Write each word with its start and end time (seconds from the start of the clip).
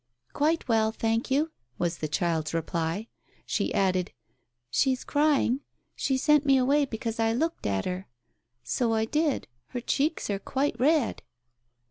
"Quite 0.33 0.67
well, 0.67 0.91
thank 0.91 1.29
you," 1.29 1.51
was 1.77 1.99
the 1.99 2.07
child's 2.07 2.55
reply. 2.55 3.07
She 3.45 3.71
added, 3.71 4.11
"She's 4.71 5.03
crying. 5.03 5.59
She 5.95 6.17
sent 6.17 6.43
me 6.43 6.57
away 6.57 6.85
because 6.85 7.19
I 7.19 7.33
looked 7.33 7.67
at 7.67 7.85
her. 7.85 8.07
So 8.63 8.93
I 8.95 9.05
did. 9.05 9.47
Her 9.67 9.79
cheeks 9.79 10.27
are 10.31 10.39
quite 10.39 10.75
red." 10.79 11.21